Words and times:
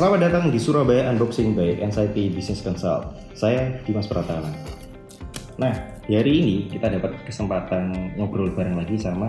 Selamat 0.00 0.32
datang 0.32 0.48
di 0.48 0.56
Surabaya 0.56 1.12
Unboxing 1.12 1.52
by 1.52 1.76
NCT 1.76 2.32
Business 2.32 2.64
Consult. 2.64 3.20
Saya 3.36 3.84
Dimas 3.84 4.08
Pratama. 4.08 4.48
Nah, 5.60 5.76
di 6.08 6.16
hari 6.16 6.40
ini 6.40 6.56
kita 6.72 6.88
dapat 6.88 7.20
kesempatan 7.28 8.16
ngobrol 8.16 8.48
bareng 8.48 8.80
lagi 8.80 8.96
sama 8.96 9.28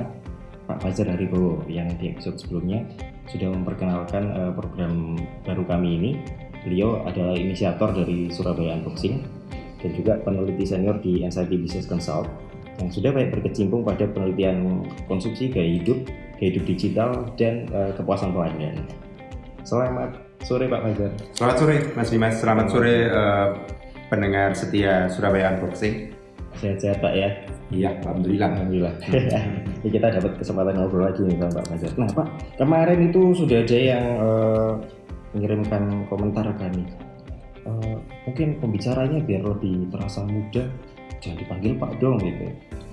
Pak 0.71 0.79
Fajar 0.79 1.11
Haribowo 1.11 1.67
yang 1.67 1.91
di 1.99 2.15
episode 2.15 2.39
sebelumnya 2.39 2.87
sudah 3.27 3.51
memperkenalkan 3.51 4.31
uh, 4.31 4.55
program 4.55 5.19
baru 5.43 5.67
kami 5.67 5.89
ini. 5.99 6.11
Beliau 6.63 7.03
adalah 7.03 7.35
inisiator 7.35 7.91
dari 7.91 8.31
Surabaya 8.31 8.79
Unboxing 8.79 9.27
dan 9.83 9.91
juga 9.91 10.23
peneliti 10.23 10.63
senior 10.63 11.03
di 11.03 11.19
NCT 11.19 11.51
Business 11.67 11.83
Consult 11.83 12.31
yang 12.79 12.87
sudah 12.87 13.11
banyak 13.11 13.35
berkecimpung 13.35 13.83
pada 13.83 14.07
penelitian 14.07 14.87
konsumsi 15.11 15.51
gaya 15.51 15.83
hidup, 15.83 16.07
gaya 16.39 16.47
hidup 16.47 16.63
digital, 16.63 17.27
dan 17.35 17.67
uh, 17.75 17.91
kepuasan 17.91 18.31
pelanggan. 18.31 18.87
Selamat 19.67 20.30
sore 20.41 20.65
Pak 20.65 20.81
Fajar. 20.81 21.11
Selamat 21.37 21.55
sore 21.57 21.75
Mas 21.93 22.09
Dimas, 22.09 22.35
selamat 22.41 22.65
sore 22.73 22.95
uh, 23.09 23.47
pendengar 24.09 24.49
setia 24.57 25.07
Surabaya 25.07 25.53
Unboxing. 25.55 26.13
Sehat-sehat 26.59 26.99
Pak 26.99 27.13
ya? 27.15 27.29
Iya, 27.71 27.89
Alhamdulillah. 28.03 28.49
Alhamdulillah. 28.51 28.93
Ini 29.81 29.89
kita 29.89 30.07
dapat 30.19 30.35
kesempatan 30.41 30.75
ngobrol 30.75 31.07
lagi 31.07 31.23
nih 31.23 31.39
sama 31.39 31.51
Pak 31.61 31.65
Fajar. 31.71 31.91
Nah 31.95 32.09
Pak, 32.11 32.27
kemarin 32.59 32.99
itu 33.07 33.21
sudah 33.31 33.57
ada 33.63 33.77
yang 33.79 34.05
uh, 34.19 34.73
mengirimkan 35.31 35.83
komentar 36.11 36.45
kami. 36.59 36.83
Uh, 37.61 37.97
mungkin 38.27 38.57
pembicaranya 38.59 39.21
biar 39.23 39.45
lebih 39.45 39.87
terasa 39.93 40.25
muda, 40.25 40.65
jangan 41.21 41.37
dipanggil 41.39 41.71
Pak 41.77 41.91
dong 42.01 42.17
gitu, 42.19 42.47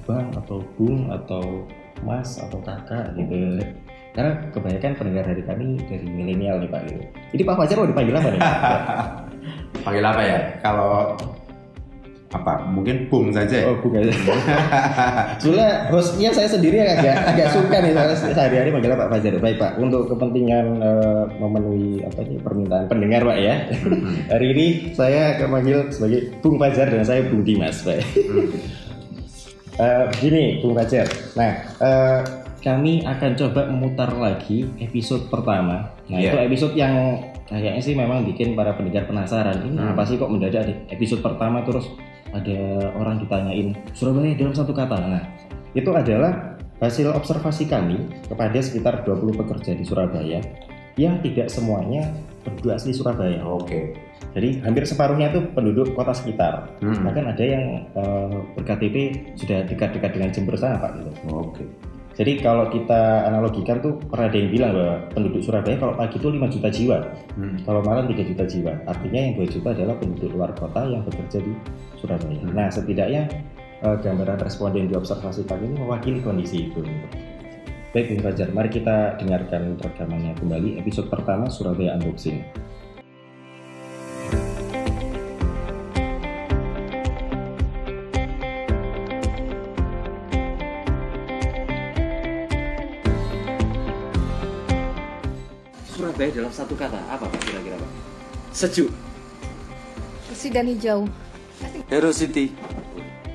Bang 0.04 0.28
atau 0.36 0.60
Bung 0.76 1.08
atau 1.08 1.64
Mas 2.04 2.38
atau 2.38 2.60
Kakak 2.62 3.16
gitu 3.18 3.58
karena 4.18 4.32
kebanyakan 4.50 4.92
pendengar 4.98 5.24
dari 5.30 5.42
kami 5.46 5.64
dari 5.86 6.06
milenial 6.10 6.58
nih 6.58 6.66
Pak 6.66 6.80
gitu. 6.90 7.02
Jadi 7.38 7.42
Pak 7.46 7.54
Fajar 7.54 7.76
mau 7.78 7.86
dipanggil 7.86 8.14
apa 8.18 8.28
nih? 8.34 8.40
Panggil 9.86 10.04
apa 10.10 10.22
ya? 10.26 10.38
Kalau 10.58 11.14
apa 12.28 12.60
mungkin 12.68 13.08
bung 13.08 13.32
saja 13.32 13.64
ya? 13.64 13.72
oh 13.72 13.80
bung 13.80 13.96
aja 13.96 14.12
soalnya 15.40 15.88
hostnya 15.88 16.28
saya 16.28 16.44
sendiri 16.44 16.84
agak 16.84 17.24
agak 17.24 17.48
suka 17.56 17.80
nih 17.80 17.96
sehari-hari 18.20 18.68
panggil 18.68 18.92
Pak 19.00 19.08
Fajar 19.16 19.32
baik 19.40 19.56
Pak 19.56 19.72
untuk 19.80 20.12
kepentingan 20.12 20.66
uh, 20.76 21.24
memenuhi 21.40 22.04
apa 22.04 22.20
ini 22.28 22.36
permintaan 22.36 22.84
pendengar 22.92 23.24
Pak 23.24 23.38
ya 23.40 23.54
hmm. 23.72 24.28
hari 24.28 24.46
ini 24.52 24.66
saya 24.92 25.40
akan 25.40 25.48
panggil 25.56 25.78
sebagai 25.88 26.20
Bung 26.44 26.60
Fajar 26.60 26.92
dan 26.92 27.00
saya 27.00 27.24
Bung 27.32 27.48
Dimas 27.48 27.80
Pak 27.80 27.96
hmm. 27.96 28.48
uh, 29.80 30.04
begini 30.12 30.60
Bung 30.60 30.76
Fajar 30.76 31.08
nah 31.32 31.52
uh, 31.80 32.47
kami 32.58 33.06
akan 33.06 33.38
coba 33.38 33.70
memutar 33.70 34.10
lagi 34.14 34.66
episode 34.82 35.30
pertama. 35.30 35.94
Nah, 36.10 36.18
yeah. 36.18 36.34
itu 36.34 36.36
episode 36.50 36.74
yang 36.74 37.22
kayaknya 37.46 37.82
sih 37.82 37.94
memang 37.94 38.26
bikin 38.26 38.58
para 38.58 38.74
pendengar 38.74 39.06
penasaran. 39.06 39.62
Ini 39.62 39.78
hmm. 39.78 39.92
apa 39.94 40.02
sih 40.04 40.18
kok 40.18 40.30
mendadak 40.30 40.66
di 40.66 40.74
episode 40.90 41.22
pertama 41.22 41.62
terus 41.62 41.86
ada 42.34 42.92
orang 42.98 43.22
ditanyain 43.22 43.72
Surabaya 43.94 44.34
dalam 44.34 44.54
satu 44.54 44.74
kata. 44.74 44.96
Nah, 45.06 45.22
itu 45.72 45.88
adalah 45.94 46.58
hasil 46.78 47.10
observasi 47.14 47.66
kami 47.66 48.06
kepada 48.26 48.58
sekitar 48.58 49.02
20 49.02 49.38
pekerja 49.38 49.72
di 49.74 49.84
Surabaya 49.86 50.38
yang 50.98 51.22
tidak 51.22 51.46
semuanya 51.46 52.10
berdua 52.42 52.74
asli 52.74 52.90
Surabaya. 52.90 53.38
Oke. 53.46 53.66
Okay. 53.66 53.84
Jadi 54.34 54.48
hampir 54.66 54.84
separuhnya 54.84 55.30
itu 55.30 55.40
penduduk 55.54 55.94
kota 55.94 56.12
sekitar. 56.12 56.68
Hmm. 56.82 57.06
Bahkan 57.06 57.24
ada 57.32 57.44
yang 57.44 57.86
uh, 57.94 58.44
berKTP 58.58 58.96
sudah 59.38 59.64
dekat-dekat 59.64 60.10
dengan 60.14 60.30
Jember 60.34 60.58
sana, 60.58 60.82
Pak. 60.82 60.90
Gitu. 61.00 61.10
Oke. 61.32 61.42
Okay. 61.54 61.68
Jadi 62.18 62.42
kalau 62.42 62.66
kita 62.66 63.30
analogikan 63.30 63.78
tuh 63.78 63.94
pernah 64.10 64.26
ada 64.26 64.34
yang 64.34 64.50
bilang 64.50 64.70
bahwa 64.74 64.94
penduduk 65.14 65.38
Surabaya 65.38 65.78
kalau 65.78 65.94
pagi 65.94 66.18
itu 66.18 66.26
5 66.26 66.50
juta 66.50 66.68
jiwa, 66.68 66.98
hmm. 67.38 67.56
kalau 67.62 67.80
malam 67.86 68.10
3 68.10 68.30
juta 68.34 68.42
jiwa. 68.42 68.74
Artinya 68.90 69.20
yang 69.22 69.34
2 69.38 69.54
juta 69.54 69.68
adalah 69.70 69.94
penduduk 70.02 70.34
luar 70.34 70.50
kota 70.58 70.82
yang 70.82 71.06
bekerja 71.06 71.38
di 71.38 71.54
Surabaya. 71.94 72.42
Hmm. 72.42 72.58
Nah 72.58 72.66
setidaknya 72.74 73.22
uh, 73.86 73.94
gambaran 74.02 74.42
responden 74.42 74.90
di 74.90 74.98
observasi 74.98 75.46
kami 75.46 75.70
ini 75.70 75.76
mewakili 75.78 76.18
kondisi 76.18 76.66
itu. 76.66 76.82
Baik 77.94 78.10
Bung 78.10 78.20
Fajar, 78.26 78.50
mari 78.50 78.68
kita 78.68 79.16
dengarkan 79.22 79.78
rekamannya 79.78 80.34
kembali 80.42 80.82
episode 80.82 81.06
pertama 81.06 81.46
Surabaya 81.46 81.94
Unboxing. 81.96 82.42
Surabaya 96.18 96.34
dalam 96.34 96.50
satu 96.50 96.74
kata 96.74 96.98
apa 97.14 97.30
Pak 97.30 97.40
kira-kira 97.46 97.78
Pak? 97.78 97.90
Sejuk. 98.50 98.90
Bersih 100.26 100.50
dan 100.50 100.66
hijau. 100.66 101.06
Hero 101.86 102.10
City. 102.10 102.50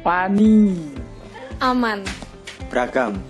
Pani. 0.04 0.76
Aman. 1.64 2.04
Beragam. 2.68 3.24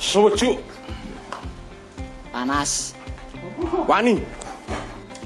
Sejuk. 0.00 0.64
Panas. 2.32 2.96
Wani. 3.84 4.24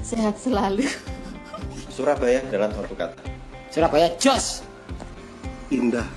Sehat 0.03 0.35
selalu. 0.35 0.83
Surabaya 1.87 2.43
dalam 2.51 2.75
satu 2.75 2.91
kata. 2.91 3.23
Surabaya 3.71 4.11
jos. 4.19 4.67
Indah. 5.71 6.11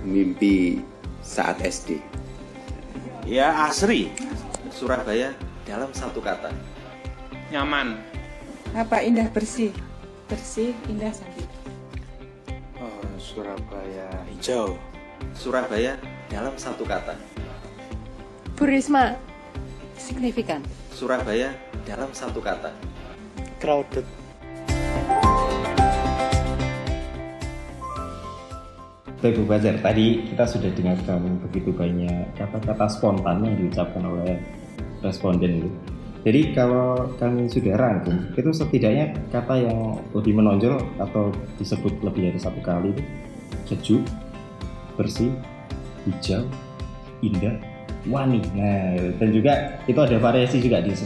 Mimpi 0.00 0.80
saat 1.20 1.60
SD. 1.60 2.00
Ya 3.28 3.68
asri. 3.68 4.29
Surabaya 4.70 5.34
dalam 5.66 5.90
satu 5.90 6.22
kata. 6.22 6.54
Nyaman. 7.50 7.98
Apa 8.72 9.02
indah 9.02 9.26
bersih? 9.34 9.74
Bersih, 10.30 10.72
indah 10.86 11.10
sakit. 11.10 11.48
Oh, 12.78 13.02
Surabaya 13.18 14.06
hijau. 14.30 14.78
Surabaya 15.34 15.98
dalam 16.30 16.54
satu 16.54 16.86
kata. 16.86 17.18
Burisma. 18.54 19.18
Signifikan. 19.98 20.62
Surabaya 20.94 21.50
dalam 21.82 22.14
satu 22.14 22.38
kata. 22.38 22.70
Crowded. 23.58 24.19
Baik 29.20 29.36
Bu 29.36 29.52
Fajar, 29.52 29.76
tadi 29.84 30.24
kita 30.32 30.48
sudah 30.48 30.72
dengarkan 30.72 31.44
begitu 31.44 31.76
banyak 31.76 32.32
kata-kata 32.40 32.88
spontan 32.88 33.44
yang 33.44 33.52
diucapkan 33.52 34.00
oleh 34.00 34.40
responden 35.04 35.60
itu. 35.60 35.70
Jadi 36.24 36.56
kalau 36.56 37.04
kami 37.20 37.44
sudah 37.44 37.76
rangkum, 37.76 38.32
itu 38.32 38.48
setidaknya 38.48 39.12
kata 39.28 39.60
yang 39.60 40.00
lebih 40.16 40.40
menonjol 40.40 40.80
atau 40.96 41.36
disebut 41.60 42.00
lebih 42.00 42.32
dari 42.32 42.40
satu 42.40 42.64
kali 42.64 42.96
itu 42.96 43.04
sejuk, 43.68 44.02
bersih, 44.96 45.36
hijau, 46.08 46.48
indah, 47.20 47.60
wani. 48.08 48.40
Nah, 48.56 48.96
dan 49.20 49.28
juga 49.36 49.84
itu 49.84 50.00
ada 50.00 50.16
variasi 50.16 50.64
juga 50.64 50.80
di, 50.80 50.96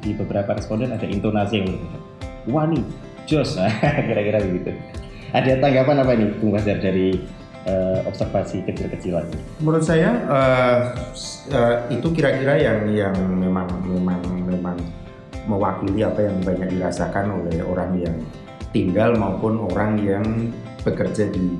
di 0.00 0.16
beberapa 0.16 0.56
responden 0.56 0.88
ada 0.88 1.04
intonasi 1.04 1.60
yang 1.60 1.68
berbeda. 1.68 1.98
Wani, 2.48 2.80
jos, 3.28 3.56
nah, 3.60 3.68
kira-kira 4.08 4.40
begitu. 4.40 4.72
Ada 5.36 5.60
tanggapan 5.60 6.00
apa 6.00 6.12
nih 6.16 6.28
Bung 6.40 6.56
Fajar 6.56 6.80
dari 6.80 7.40
uh, 7.66 8.00
observasi 8.06 8.64
kecil-kecilan? 8.66 9.26
Menurut 9.60 9.84
saya 9.84 10.10
uh, 10.26 10.80
uh, 11.52 11.76
itu 11.90 12.08
kira-kira 12.14 12.58
yang 12.58 12.78
yang 12.90 13.14
memang 13.38 13.68
memang 13.86 14.20
memang 14.46 14.76
mewakili 15.46 16.06
apa 16.06 16.22
yang 16.22 16.36
banyak 16.42 16.68
dirasakan 16.78 17.42
oleh 17.42 17.58
orang 17.66 17.98
yang 17.98 18.16
tinggal 18.70 19.12
maupun 19.18 19.58
orang 19.74 19.98
yang 20.00 20.24
bekerja 20.86 21.28
di 21.30 21.58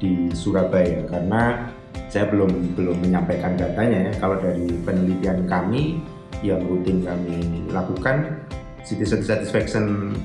di 0.00 0.12
Surabaya 0.32 1.04
karena 1.06 1.70
saya 2.10 2.26
belum 2.26 2.74
belum 2.74 3.06
menyampaikan 3.06 3.54
datanya 3.54 4.10
ya 4.10 4.12
kalau 4.18 4.40
dari 4.40 4.66
penelitian 4.82 5.46
kami 5.46 6.02
yang 6.42 6.58
rutin 6.66 7.04
kami 7.04 7.68
lakukan 7.70 8.42
citizen 8.82 9.22
satisfaction 9.22 10.16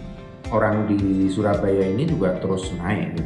orang 0.49 0.87
di 0.89 1.29
Surabaya 1.29 1.91
ini 1.91 2.05
juga 2.07 2.37
terus 2.39 2.69
naik. 2.79 3.17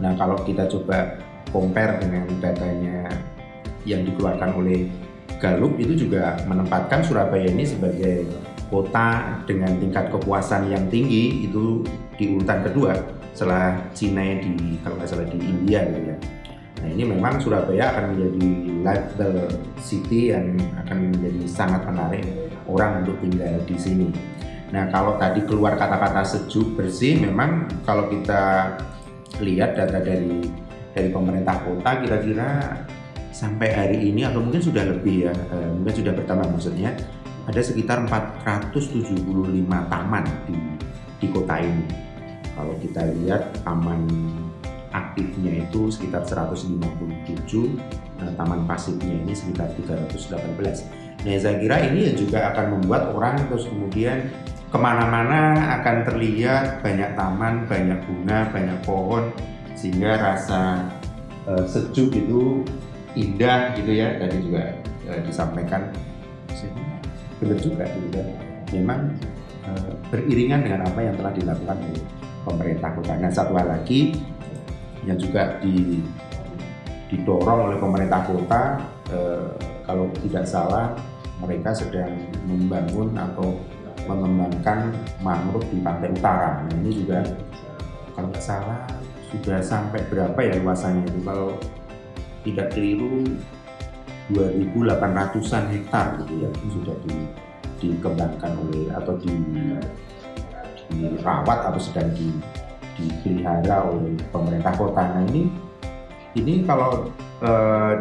Nah 0.00 0.12
kalau 0.16 0.36
kita 0.44 0.68
coba 0.68 1.16
compare 1.56 1.96
dengan 2.04 2.28
datanya 2.44 3.08
yang 3.88 4.04
dikeluarkan 4.04 4.52
oleh 4.60 4.92
Gallup 5.40 5.80
itu 5.80 6.04
juga 6.04 6.36
menempatkan 6.44 7.00
Surabaya 7.00 7.48
ini 7.48 7.64
sebagai 7.64 8.28
kota 8.68 9.40
dengan 9.48 9.72
tingkat 9.80 10.12
kepuasan 10.12 10.68
yang 10.68 10.84
tinggi 10.92 11.48
itu 11.48 11.80
di 12.20 12.36
urutan 12.36 12.60
kedua 12.64 12.92
setelah 13.36 13.76
Cina 13.92 14.24
di 14.40 14.80
kalau 14.80 14.96
nggak 15.00 15.08
salah 15.08 15.28
di 15.28 15.38
India 15.40 15.84
gitu 15.88 16.00
ya. 16.12 16.16
Nah 16.80 16.88
ini 16.92 17.02
memang 17.08 17.40
Surabaya 17.40 17.92
akan 17.92 18.04
menjadi 18.16 18.48
lifestyle 18.80 19.40
city 19.80 20.20
yang 20.32 20.56
akan 20.84 21.12
menjadi 21.12 21.42
sangat 21.48 21.84
menarik 21.88 22.24
orang 22.68 23.04
untuk 23.04 23.16
tinggal 23.24 23.60
di 23.64 23.76
sini. 23.76 24.08
Nah 24.72 24.88
kalau 24.88 25.20
tadi 25.20 25.44
keluar 25.44 25.76
kata-kata 25.76 26.24
sejuk 26.24 26.74
bersih, 26.80 27.20
memang 27.20 27.68
kalau 27.84 28.08
kita 28.08 28.72
lihat 29.40 29.76
data 29.76 30.00
dari 30.00 30.65
dari 30.96 31.12
pemerintah 31.12 31.60
kota 31.60 32.00
kira-kira 32.00 32.72
sampai 33.28 33.68
hari 33.68 33.98
ini 34.08 34.24
atau 34.24 34.40
mungkin 34.40 34.64
sudah 34.64 34.96
lebih 34.96 35.28
ya, 35.28 35.34
eh, 35.36 35.68
mungkin 35.76 35.92
sudah 35.92 36.16
bertambah 36.16 36.56
maksudnya 36.56 36.96
ada 37.44 37.60
sekitar 37.60 38.08
475 38.08 39.84
taman 39.92 40.24
di 40.48 40.56
di 41.20 41.26
kota 41.28 41.60
ini. 41.60 41.84
Kalau 42.56 42.72
kita 42.80 43.04
lihat 43.20 43.52
taman 43.60 44.08
aktifnya 44.96 45.68
itu 45.68 45.92
sekitar 45.92 46.24
157, 46.24 47.76
nah, 48.16 48.32
taman 48.40 48.64
pasifnya 48.64 49.20
ini 49.20 49.36
sekitar 49.36 49.68
318. 49.76 50.88
Nah 51.20 51.36
saya 51.36 51.60
kira 51.60 51.76
ini 51.92 52.16
juga 52.16 52.56
akan 52.56 52.80
membuat 52.80 53.12
orang 53.12 53.36
terus 53.52 53.68
kemudian 53.68 54.32
ke 54.72 54.78
mana-mana 54.80 55.76
akan 55.80 56.08
terlihat 56.08 56.80
banyak 56.80 57.12
taman, 57.12 57.68
banyak 57.68 58.00
bunga, 58.08 58.48
banyak 58.48 58.78
pohon 58.88 59.28
sehingga 59.76 60.16
rasa 60.16 60.88
eh, 61.46 61.64
sejuk 61.68 62.10
itu 62.16 62.64
indah 63.16 63.76
gitu 63.76 63.92
ya 63.92 64.16
tadi 64.16 64.36
juga 64.40 64.62
eh, 65.06 65.20
disampaikan 65.22 65.92
benar 67.36 67.58
juga 67.60 67.84
gitu 67.84 68.08
kan. 68.16 68.28
Memang 68.72 69.00
eh, 69.68 69.92
beriringan 70.08 70.64
dengan 70.64 70.88
apa 70.88 71.00
yang 71.04 71.14
telah 71.20 71.32
dilakukan 71.36 71.76
oleh 71.84 72.02
pemerintah 72.48 72.90
kota. 72.96 73.12
Nah 73.20 73.30
satu 73.30 73.52
hal 73.54 73.68
lagi 73.68 74.16
yang 75.06 75.20
juga 75.20 75.60
di, 75.62 76.02
didorong 77.12 77.70
oleh 77.70 77.78
pemerintah 77.78 78.24
kota 78.26 78.62
eh, 79.12 79.48
kalau 79.86 80.10
tidak 80.24 80.48
salah 80.48 80.96
mereka 81.38 81.76
sedang 81.76 82.10
membangun 82.48 83.12
atau 83.12 83.60
mengembangkan 84.08 84.94
mangrove 85.20 85.66
di 85.68 85.82
pantai 85.82 86.08
utara. 86.14 86.64
Nah, 86.64 86.74
ini 86.80 87.04
juga 87.04 87.20
kalau 88.14 88.32
nggak 88.32 88.44
salah 88.44 88.80
sudah 89.32 89.58
sampai 89.62 90.00
berapa 90.06 90.38
ya 90.38 90.54
luasannya 90.62 91.06
itu 91.08 91.20
kalau 91.26 91.58
tidak 92.46 92.70
keliru 92.74 93.26
2.800an 94.30 95.64
hektar 95.70 96.06
gitu 96.22 96.34
ya 96.46 96.50
sudah 96.70 96.96
di, 97.06 97.16
dikembangkan 97.82 98.52
oleh 98.66 98.90
atau 98.94 99.14
di, 99.22 99.34
dirawat 100.90 101.70
atau 101.70 101.80
sedang 101.82 102.10
di, 102.14 102.30
dipelihara 102.98 103.86
oleh 103.86 104.18
pemerintah 104.30 104.74
kota. 104.74 105.02
Nah 105.14 105.22
ini 105.30 105.46
ini 106.34 106.66
kalau 106.66 107.10
eh, 107.42 107.94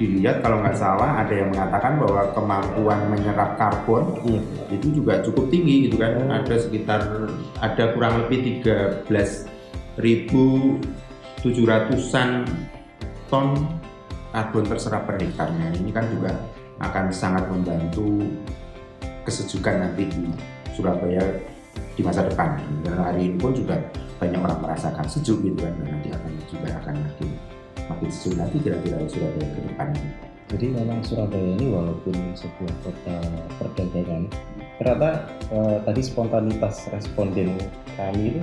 dilihat 0.00 0.40
kalau 0.40 0.64
nggak 0.64 0.80
salah 0.80 1.20
ada 1.20 1.34
yang 1.36 1.52
mengatakan 1.52 2.00
bahwa 2.00 2.24
kemampuan 2.32 3.00
menyerap 3.12 3.60
karbon 3.60 4.16
Iya. 4.24 4.40
itu 4.72 4.96
juga 4.96 5.20
cukup 5.20 5.52
tinggi 5.52 5.88
gitu 5.88 6.00
kan 6.00 6.24
ada 6.24 6.56
sekitar 6.56 7.04
ada 7.60 7.84
kurang 7.92 8.24
lebih 8.24 8.64
13.700an 9.98 12.30
ton 13.30 13.78
karbon 14.30 14.64
terserap 14.66 15.06
per 15.10 15.18
hektarnya 15.18 15.74
ini 15.78 15.90
kan 15.90 16.06
juga 16.10 16.30
akan 16.80 17.10
sangat 17.10 17.44
membantu 17.50 18.22
kesejukan 19.26 19.84
nanti 19.84 20.08
di 20.08 20.24
Surabaya 20.72 21.20
di 21.94 22.02
masa 22.02 22.24
depan 22.24 22.56
karena 22.86 23.02
hari 23.10 23.30
ini 23.30 23.36
pun 23.36 23.52
juga 23.52 23.76
banyak 24.16 24.40
orang 24.40 24.60
merasakan 24.64 25.06
sejuk 25.08 25.44
gitu 25.44 25.58
kan 25.60 25.72
dan 25.80 25.86
nanti 25.98 26.08
akan 26.12 26.30
juga 26.48 26.68
akan 26.80 26.94
makin 26.96 27.28
makin 27.90 28.08
sejuk 28.08 28.34
nanti 28.38 28.56
kira-kira 28.62 28.96
Surabaya 29.10 29.48
ke 29.50 29.60
depan. 29.66 29.88
Jadi 30.50 30.66
memang 30.74 30.98
Surabaya 31.06 31.46
ini 31.54 31.66
walaupun 31.70 32.34
sebuah 32.34 32.74
kota 32.82 33.16
perdagangan, 33.62 34.26
ternyata 34.82 35.10
eh, 35.54 35.78
tadi 35.86 36.00
spontanitas 36.02 36.90
responden 36.90 37.54
kami 37.94 38.34
itu 38.34 38.42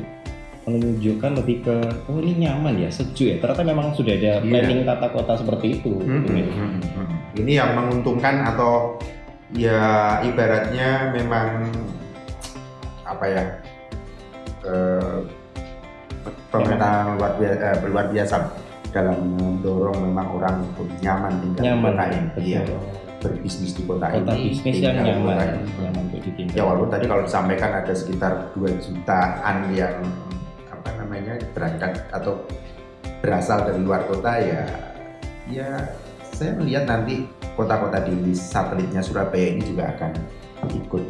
menunjukkan 0.68 1.31
lebih 1.40 1.64
ke 1.64 1.75
oh 2.06 2.19
ini 2.19 2.44
nyaman 2.44 2.75
ya 2.78 2.90
sejuk 2.92 3.28
ya. 3.31 3.36
Ternyata 3.40 3.64
memang 3.64 3.96
sudah 3.96 4.14
ada 4.14 4.31
Iya. 4.38 4.44
planning 4.44 4.81
tata 4.84 5.08
kota 5.10 5.34
seperti 5.36 5.80
itu. 5.80 5.92
Hmm, 5.96 6.28
Ini. 6.28 6.42
hmm, 6.44 6.52
hmm, 6.52 6.81
hmm. 6.84 7.08
Ini 7.40 7.52
yang 7.56 7.72
menguntungkan 7.74 8.36
atau 8.46 9.00
ya 9.56 9.80
ibaratnya 10.22 11.16
memang 11.16 11.72
apa 13.02 13.25
ya 13.25 13.44
eh, 14.62 15.18
pemerintah 16.52 17.16
luar 17.16 17.31
biasa, 17.34 17.56
eh, 17.56 17.78
luar 17.88 18.06
biasa 18.12 18.36
dalam 18.92 19.18
mendorong 19.36 20.00
memang 20.02 20.28
orang 20.34 20.56
untuk 20.66 20.88
nyaman 21.00 21.31
tinggal 21.40 21.64
Nyaman, 21.64 21.80
di 21.80 21.96
kota 21.96 22.04
ini, 22.08 22.19
betul. 22.28 22.44
Iya, 22.44 22.62
berbisnis 23.18 23.72
di 23.72 23.84
kota, 23.84 24.06
Kota 24.10 24.34
ini, 24.34 24.44
bisnis 24.52 24.75
yang 24.80 24.96
nyaman, 24.98 25.24
kota 25.31 25.44
ini. 25.46 25.60
nyaman 25.80 26.02
untuk 26.08 26.22
ditinggal. 26.24 26.56
Ya 26.56 26.64
walaupun 26.64 26.90
tadi 26.90 27.06
kalau 27.06 27.24
disampaikan 27.24 27.72
ada 27.74 27.94
sekitar 27.94 28.31
2 28.52 28.68
jutaan 28.78 29.56
yang 29.72 29.96
namanya 31.07 31.39
berangkat 31.56 32.04
atau 32.12 32.44
berasal 33.24 33.63
dari 33.63 33.80
luar 33.80 34.04
kota 34.12 34.44
ya 34.44 34.63
ya 35.48 35.69
saya 36.36 36.51
melihat 36.59 36.83
nanti 36.83 37.24
kota-kota 37.56 38.04
di 38.04 38.36
satelitnya 38.36 39.00
Surabaya 39.00 39.56
ini 39.56 39.63
juga 39.63 39.95
akan 39.95 40.12
ikut 40.68 41.04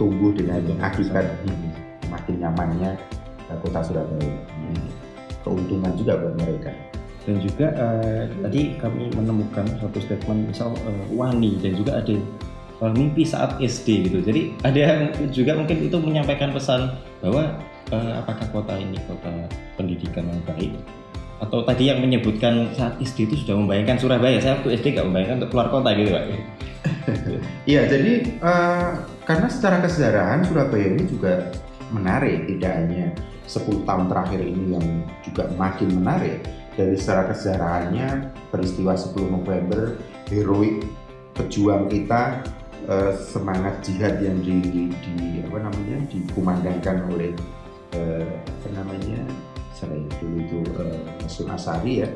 tumbuh 0.00 0.32
dengan 0.32 0.64
akibat 0.80 1.28
makin 2.08 2.40
nyamannya 2.40 2.96
eh, 3.46 3.58
kota 3.62 3.84
Surabaya. 3.84 4.32
Keuntungan 5.42 5.92
juga 5.98 6.18
buat 6.18 6.34
mereka. 6.38 6.72
dan 7.22 7.38
juga 7.38 7.70
eh, 7.70 8.26
tadi 8.42 8.74
kami 8.82 9.14
menemukan 9.14 9.62
satu 9.78 10.02
statement 10.02 10.50
misal 10.50 10.74
eh, 10.74 11.06
wani 11.14 11.54
dan 11.62 11.78
juga 11.78 12.02
ada 12.02 12.18
eh, 12.82 12.92
mimpi 12.98 13.22
saat 13.22 13.62
SD 13.62 14.10
gitu 14.10 14.18
jadi 14.26 14.50
ada 14.66 14.78
yang 14.82 15.02
juga 15.30 15.54
mungkin 15.54 15.86
itu 15.86 15.94
menyampaikan 16.02 16.50
pesan 16.50 16.98
bahwa 17.22 17.62
eh, 17.90 18.12
apakah 18.20 18.46
kota 18.54 18.78
ini 18.78 19.00
kota 19.10 19.32
pendidikan 19.74 20.28
yang 20.28 20.42
baik? 20.46 20.72
Atau 21.42 21.66
tadi 21.66 21.90
yang 21.90 21.98
menyebutkan 21.98 22.70
saat 22.78 23.02
SD 23.02 23.26
itu 23.26 23.34
sudah 23.42 23.58
membayangkan 23.58 23.98
Surabaya. 23.98 24.38
Saya 24.38 24.62
waktu 24.62 24.78
SD 24.78 24.94
nggak 24.94 25.06
membayangkan 25.10 25.36
untuk 25.42 25.50
keluar 25.50 25.68
kota 25.74 25.90
gitu 25.98 26.10
pak. 26.14 26.24
Iya, 27.70 27.86
jadi 27.86 28.12
eh, 28.42 28.90
karena 29.26 29.46
secara 29.50 29.82
kesejarahan 29.82 30.46
Surabaya 30.46 30.86
ini 30.94 31.04
juga 31.06 31.50
menarik, 31.90 32.46
tidak 32.46 32.72
hanya 32.78 33.04
10 33.46 33.84
tahun 33.86 34.06
terakhir 34.08 34.40
ini 34.42 34.64
yang 34.78 34.86
juga 35.22 35.44
makin 35.58 35.88
menarik. 35.98 36.42
Dari 36.72 36.96
secara 36.96 37.28
kesejarahannya 37.30 38.32
peristiwa 38.48 38.96
10 38.96 39.28
November, 39.28 40.00
heroik 40.32 40.88
pejuang 41.36 41.90
kita, 41.92 42.40
eh, 42.88 43.12
semangat 43.18 43.82
jihad 43.84 44.18
yang 44.24 44.40
di, 44.40 44.88
di 44.88 45.44
apa 45.44 45.68
namanya 45.68 46.00
dikumandangkan 46.08 46.96
oleh 47.12 47.36
eh, 47.92 48.26
apa 48.28 48.68
namanya 48.72 49.20
saya 49.72 49.98
dulu 50.20 50.36
itu 50.42 50.58
eh, 50.78 51.52
Asari 51.52 52.04
ya 52.04 52.08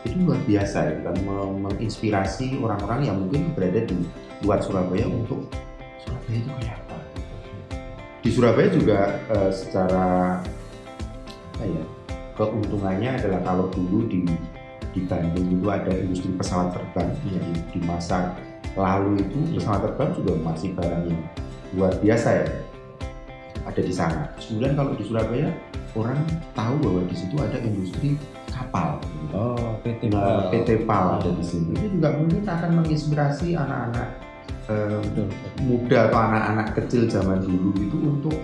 itu 0.00 0.16
luar 0.24 0.40
biasa 0.48 0.78
ya 0.88 0.94
kan 1.04 1.16
menginspirasi 1.60 2.56
orang-orang 2.64 3.00
yang 3.04 3.16
mungkin 3.20 3.52
berada 3.52 3.84
di 3.84 4.00
luar 4.40 4.64
Surabaya 4.64 5.04
untuk 5.04 5.44
Surabaya 6.00 6.36
itu 6.40 6.50
kayak 6.56 6.76
apa 6.80 6.96
di 8.24 8.30
Surabaya 8.32 8.68
juga 8.72 8.98
eh, 9.28 9.50
secara 9.52 10.40
apa 11.56 11.64
ya 11.68 11.84
keuntungannya 12.40 13.20
adalah 13.20 13.40
kalau 13.44 13.68
dulu 13.68 14.08
di 14.08 14.24
di 14.90 15.06
Bandung 15.06 15.46
itu 15.54 15.66
ada 15.70 15.92
industri 15.92 16.32
pesawat 16.34 16.74
terbang 16.74 17.12
Iya. 17.28 17.38
di, 17.46 17.52
di 17.76 17.80
masa 17.84 18.34
lalu 18.74 19.20
itu 19.20 19.38
Iya. 19.52 19.60
pesawat 19.60 19.80
terbang 19.86 20.10
sudah 20.16 20.34
masih 20.40 20.68
barang 20.74 21.04
yang 21.12 21.22
luar 21.76 21.92
biasa 22.00 22.28
ya 22.40 22.46
ada 23.64 23.80
di 23.80 23.92
sana. 23.92 24.24
Kemudian 24.38 24.72
kalau 24.74 24.92
di 24.94 25.04
Surabaya 25.04 25.48
orang 25.92 26.18
tahu 26.54 26.74
bahwa 26.80 27.00
di 27.06 27.16
situ 27.16 27.34
ada 27.36 27.58
industri 27.60 28.14
kapal. 28.48 28.98
oh 29.30 29.78
PT 29.82 30.10
Nah, 30.10 30.48
PT 30.50 30.86
PAL 30.86 31.18
ada 31.20 31.30
di 31.30 31.44
sini. 31.44 31.72
Itu 31.76 31.98
juga 31.98 32.08
mungkin 32.14 32.42
akan 32.46 32.70
menginspirasi 32.82 33.54
anak-anak 33.54 34.08
eh, 34.66 35.00
muda 35.60 36.08
atau 36.08 36.18
anak-anak 36.18 36.66
kecil 36.78 37.06
zaman 37.06 37.42
dulu 37.42 37.74
itu 37.76 37.96
untuk 38.00 38.36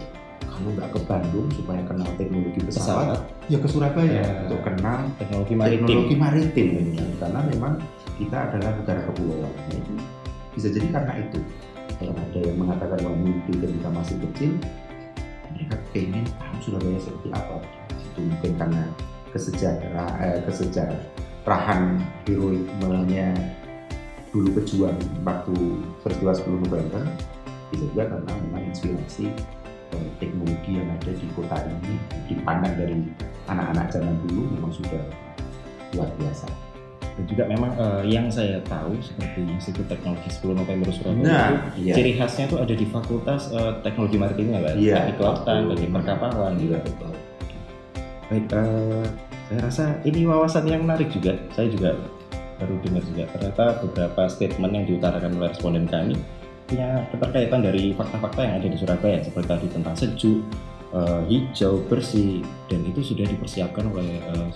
kalau 0.47 0.73
nggak 0.73 0.89
ke 0.89 1.01
Bandung 1.05 1.47
supaya 1.53 1.85
kenal 1.85 2.09
teknologi 2.17 2.61
pesawat, 2.65 3.13
pesawat 3.13 3.21
ya 3.53 3.59
ke 3.61 3.69
Surabaya 3.69 4.09
Ya. 4.25 4.25
untuk 4.49 4.65
kenal 4.65 5.05
teknologi 5.21 5.53
maritim 5.53 5.85
teknologi 5.85 6.17
maritim 6.17 6.67
ini 6.81 6.97
karena 7.21 7.41
memang 7.45 7.73
kita 8.17 8.37
adalah 8.49 8.73
negara 8.73 9.01
kepulauan. 9.05 9.53
Nah, 9.53 9.77
itu 9.77 9.93
bisa 10.57 10.69
jadi 10.73 10.87
karena 10.89 11.13
itu. 11.21 11.41
Kalau 11.97 12.13
ada 12.13 12.39
yang 12.41 12.57
mengatakan 12.57 12.99
bahwa 13.01 13.17
mimpi 13.21 13.53
ketika 13.57 13.89
masih 13.89 14.17
kecil, 14.29 14.53
mereka 15.55 15.77
pengen 15.95 16.25
tahu 16.39 16.57
Surabaya 16.63 16.99
seperti 16.99 17.29
apa. 17.31 17.57
Itu 18.01 18.21
mungkin 18.25 18.53
karena 18.59 18.83
kesejarah 19.31 20.11
eh, 20.25 20.39
kesejarahan 20.49 21.83
heroikmenya 22.25 23.37
dulu 24.33 24.49
pejuang 24.61 24.99
waktu 25.25 25.57
peristiwa 26.05 26.33
10 26.35 26.65
November 26.69 27.03
bisa 27.73 27.85
juga 27.93 28.05
karena 28.15 28.33
memang 28.49 28.63
inspirasi 28.71 29.27
eh, 29.95 30.09
teknologi 30.19 30.81
yang 30.81 30.89
ada 30.93 31.13
di 31.13 31.27
kota 31.37 31.57
ini 31.67 31.95
dipandang 32.29 32.75
dari 32.77 32.97
anak-anak 33.47 33.87
zaman 33.93 34.17
dulu 34.27 34.43
memang 34.57 34.73
sudah 34.75 35.03
luar 35.95 36.11
biasa. 36.19 36.66
Dan 37.17 37.25
juga 37.25 37.43
memang 37.49 37.73
eh, 37.81 38.03
yang 38.13 38.29
saya 38.29 38.61
tahu 38.69 38.93
seperti 39.01 39.49
Institut 39.49 39.89
Teknologi 39.89 40.29
10 40.29 40.53
November 40.53 40.89
Surabaya 40.93 41.25
Nah, 41.25 41.49
itu 41.73 41.89
iya. 41.89 41.95
ciri 41.97 42.13
khasnya 42.21 42.45
itu 42.53 42.57
ada 42.61 42.75
di 42.77 42.87
Fakultas 42.87 43.49
eh, 43.57 43.73
Teknologi 43.81 44.17
Maritimnya 44.21 44.61
Pak. 44.61 44.73
Iya, 44.77 44.95
Teknik 45.01 45.17
Kelautan, 45.17 45.57
betul. 45.57 45.71
Teknik 45.73 45.91
Perkapalan 45.97 46.53
Iya, 46.53 46.61
juga. 46.61 46.77
betul. 46.85 47.13
Baik, 48.27 48.45
eh, 48.53 49.05
saya 49.49 49.61
rasa 49.65 49.85
ini 50.05 50.21
wawasan 50.29 50.65
yang 50.69 50.83
menarik 50.85 51.09
juga. 51.09 51.33
Saya 51.57 51.73
juga 51.73 51.97
baru 52.57 52.75
dengar 52.81 53.05
juga 53.05 53.25
ternyata 53.37 53.65
beberapa 53.85 54.23
statement 54.33 54.73
yang 54.73 54.85
diutarakan 54.89 55.37
oleh 55.37 55.53
responden 55.53 55.85
kami 55.85 56.17
punya 56.67 57.05
keterkaitan 57.13 57.61
dari 57.63 57.93
fakta-fakta 57.95 58.41
yang 58.43 58.55
ada 58.59 58.67
di 58.67 58.77
Surabaya 58.81 59.21
seperti 59.23 59.47
tadi 59.47 59.67
tentang 59.71 59.95
sejuk, 59.95 60.41
eh, 60.93 61.21
hijau, 61.31 61.85
bersih 61.87 62.43
dan 62.67 62.83
itu 62.83 63.01
sudah 63.01 63.25
dipersiapkan 63.25 63.87
oleh 63.87 64.19
eh, 64.19 64.49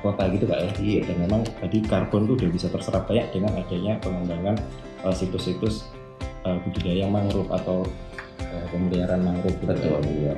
kota 0.00 0.26
gitu 0.30 0.44
Pak 0.48 0.58
ya. 0.58 0.70
Iya. 0.78 1.00
Dan 1.08 1.16
memang 1.28 1.40
tadi 1.58 1.78
karbon 1.84 2.26
itu 2.28 2.32
udah 2.38 2.48
bisa 2.50 2.66
terserap 2.70 3.06
banyak 3.06 3.28
dengan 3.34 3.52
adanya 3.58 3.92
pengembangan 4.02 4.56
eh, 5.04 5.14
situs-situs 5.14 5.88
eh, 6.46 6.58
budidaya 6.62 7.06
mangrove 7.10 7.50
atau 7.52 7.84
eh, 8.42 8.64
pemeliharaan 8.72 9.22
mangrove 9.22 9.56
gitu, 9.58 9.66
Pak 9.68 9.76
ya. 9.78 9.98
Betul, 9.98 10.02
iya. 10.18 10.34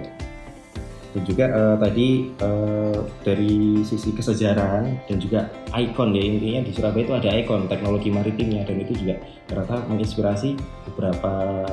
dan 1.11 1.23
juga 1.26 1.45
eh, 1.50 1.76
tadi 1.83 2.09
eh, 2.38 2.97
dari 3.26 3.55
sisi 3.83 4.14
kesejarahan 4.14 5.11
dan 5.11 5.17
juga 5.19 5.50
ikon 5.75 6.14
ya 6.14 6.23
intinya 6.23 6.61
di 6.62 6.71
Surabaya 6.71 7.02
itu 7.02 7.14
ada 7.19 7.31
ikon 7.35 7.67
teknologi 7.67 8.14
maritimnya 8.14 8.62
dan 8.62 8.79
itu 8.79 8.95
juga 8.95 9.19
ternyata 9.50 9.83
menginspirasi 9.90 10.55
beberapa 10.87 11.33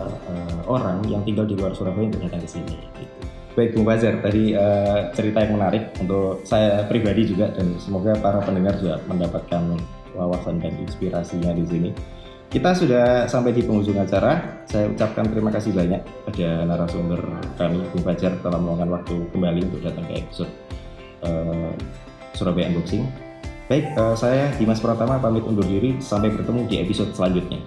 eh, 0.10 0.58
orang 0.66 1.06
yang 1.06 1.22
tinggal 1.22 1.46
di 1.46 1.54
luar 1.54 1.78
Surabaya 1.78 2.10
untuk 2.10 2.26
datang 2.26 2.42
ke 2.42 2.50
sini. 2.50 2.76
gitu. 2.98 3.17
Baik 3.58 3.74
Bung 3.74 3.90
Fajar, 3.90 4.22
tadi 4.22 4.54
eh, 4.54 5.00
cerita 5.18 5.42
yang 5.42 5.58
menarik 5.58 5.90
untuk 5.98 6.46
saya 6.46 6.86
pribadi 6.86 7.26
juga 7.26 7.50
dan 7.50 7.74
semoga 7.82 8.14
para 8.22 8.38
pendengar 8.46 8.78
juga 8.78 9.02
mendapatkan 9.10 9.82
wawasan 10.14 10.62
dan 10.62 10.78
inspirasinya 10.78 11.58
di 11.58 11.66
sini. 11.66 11.90
Kita 12.54 12.78
sudah 12.78 13.26
sampai 13.26 13.58
di 13.58 13.66
penghujung 13.66 13.98
acara. 13.98 14.62
Saya 14.70 14.94
ucapkan 14.94 15.26
terima 15.34 15.50
kasih 15.50 15.74
banyak 15.74 16.06
pada 16.30 16.70
narasumber 16.70 17.18
kami, 17.58 17.82
Bung 17.90 18.06
Fajar, 18.06 18.38
telah 18.46 18.62
meluangkan 18.62 18.94
waktu 18.94 19.16
kembali 19.34 19.60
untuk 19.74 19.82
datang 19.82 20.06
ke 20.06 20.14
episode 20.22 20.52
eh, 21.26 21.74
Surabaya 22.38 22.70
Unboxing. 22.70 23.10
Baik, 23.74 23.90
eh, 23.90 24.16
saya 24.22 24.54
Dimas 24.62 24.78
Pratama 24.78 25.18
pamit 25.18 25.42
undur 25.42 25.66
diri. 25.66 25.98
Sampai 25.98 26.30
bertemu 26.30 26.70
di 26.70 26.78
episode 26.78 27.10
selanjutnya. 27.18 27.58